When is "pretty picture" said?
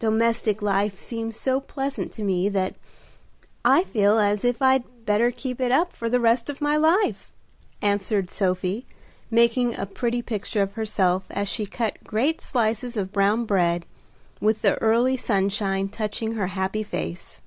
9.86-10.62